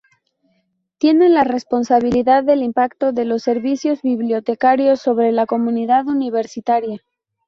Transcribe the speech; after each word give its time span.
Tienen 0.97 1.35
la 1.35 1.43
responsabilidad 1.43 2.43
del 2.43 2.63
impacto 2.63 3.11
de 3.13 3.23
los 3.23 3.43
servicios 3.43 4.01
bibliotecarios 4.01 4.99
sobre 4.99 5.31
la 5.31 5.45
comunidad 5.45 6.07
universitaria. 6.07 7.01